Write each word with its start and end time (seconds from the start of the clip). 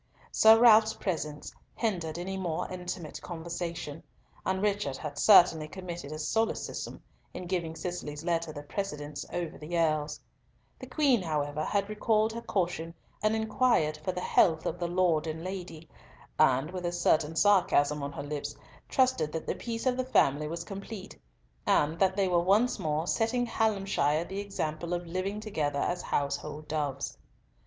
Sir 0.31 0.59
Ralf's 0.59 0.95
presence 0.95 1.53
hindered 1.75 2.17
any 2.17 2.35
more 2.35 2.67
intimate 2.71 3.21
conversation, 3.21 4.01
and 4.43 4.59
Richard 4.59 4.97
had 4.97 5.19
certainly 5.19 5.67
committed 5.67 6.11
a 6.11 6.17
solecism 6.17 7.03
in 7.35 7.45
giving 7.45 7.75
Cicely's 7.75 8.23
letter 8.23 8.51
the 8.51 8.63
precedence 8.63 9.27
over 9.31 9.59
the 9.59 9.77
Earl's. 9.77 10.19
The 10.79 10.87
Queen, 10.87 11.21
however, 11.21 11.63
had 11.63 11.87
recalled 11.87 12.33
her 12.33 12.41
caution, 12.41 12.95
and 13.21 13.35
inquired 13.35 13.95
for 13.97 14.11
the 14.11 14.21
health 14.21 14.65
of 14.65 14.79
the 14.79 14.87
Lord 14.87 15.27
and 15.27 15.43
Lady, 15.43 15.87
and, 16.39 16.71
with 16.71 16.87
a 16.87 16.91
certain 16.91 17.35
sarcasm 17.35 18.01
on 18.01 18.11
her 18.13 18.23
lips, 18.23 18.55
trusted 18.89 19.31
that 19.33 19.45
the 19.45 19.53
peace 19.53 19.85
of 19.85 19.97
the 19.97 20.03
family 20.03 20.47
was 20.47 20.63
complete, 20.63 21.15
and 21.67 21.99
that 21.99 22.15
they 22.15 22.27
were 22.27 22.39
once 22.41 22.79
more 22.79 23.05
setting 23.05 23.45
Hallamshire 23.45 24.25
the 24.27 24.39
example 24.39 24.95
of 24.95 25.05
living 25.05 25.39
together 25.39 25.77
as 25.77 26.01
household 26.01 26.67
doves. 26.67 27.19